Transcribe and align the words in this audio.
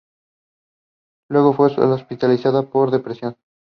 Luego 1.29 1.53
fue 1.53 1.67
hospitalizada 1.67 2.63
por 2.67 2.89
depresión. 2.89 3.37